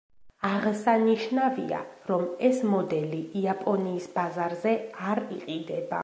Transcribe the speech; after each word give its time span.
აღსანიშნავია, 0.47 1.81
რომ 2.11 2.23
ეს 2.49 2.61
მოდელი 2.71 3.19
იაპონიის 3.41 4.07
ბაზარზე 4.15 4.73
არ 5.13 5.23
იყიდება. 5.37 5.99